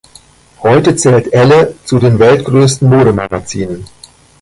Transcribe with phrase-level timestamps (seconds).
[0.63, 3.85] Heute zählt "Elle" zu den weltweit größten Modemagazinen.